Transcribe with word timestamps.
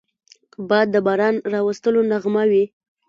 باد 0.69 0.87
د 0.91 0.95
باران 1.07 1.35
راوستلو 1.53 2.01
نغمه 2.11 2.43
وي 2.51 2.63